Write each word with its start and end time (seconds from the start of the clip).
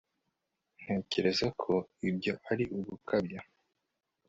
ntekereza 0.81 1.47
ko 1.61 1.73
ibyo 2.09 2.33
ari 2.51 2.63
ugukabya 2.77 3.39